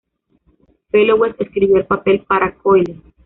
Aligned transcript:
Fellowes 0.89 1.35
escribió 1.37 1.77
el 1.77 1.85
papel 1.85 2.21
para 2.23 2.55
Coyle. 2.55 2.99